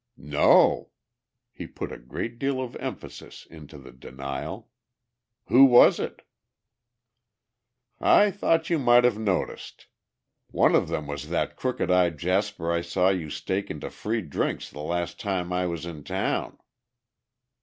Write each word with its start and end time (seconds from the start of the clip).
"No." 0.17 0.89
He 1.51 1.67
put 1.67 1.91
a 1.91 1.99
great 1.99 2.39
deal 2.39 2.59
of 2.59 2.75
emphasis 2.77 3.45
into 3.45 3.77
the 3.77 3.91
denial. 3.91 4.67
"Who 5.49 5.63
was 5.65 5.99
it?" 5.99 6.23
"I 7.99 8.31
thought 8.31 8.71
you 8.71 8.79
might 8.79 9.03
have 9.03 9.19
noticed. 9.19 9.85
One 10.47 10.73
of 10.73 10.87
them 10.87 11.05
was 11.05 11.27
that 11.29 11.55
crooked 11.55 11.91
eyed 11.91 12.17
jasper 12.17 12.71
I 12.71 12.81
saw 12.81 13.09
you 13.09 13.29
staking 13.29 13.79
to 13.81 13.91
free 13.91 14.23
drinks 14.23 14.71
the 14.71 14.79
last 14.79 15.19
time 15.19 15.53
I 15.53 15.67
was 15.67 15.85
in 15.85 16.03
town." 16.03 16.57